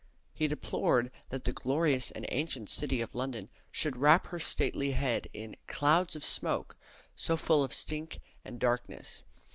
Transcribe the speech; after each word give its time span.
He 0.33 0.47
deplored 0.47 1.11
that 1.29 1.43
that 1.43 1.53
glorious 1.53 2.09
and 2.09 2.25
ancient 2.29 2.71
city 2.71 3.01
of 3.01 3.13
London 3.13 3.49
should 3.69 3.95
wrap 3.97 4.25
her 4.29 4.39
stately 4.39 4.93
head 4.93 5.27
in 5.31 5.55
"clowds 5.67 6.15
of 6.15 6.23
smoake, 6.23 6.73
so 7.15 7.37
full 7.37 7.63
of 7.63 7.71
stink 7.71 8.19
and 8.43 8.59
darknesse." 8.59 9.21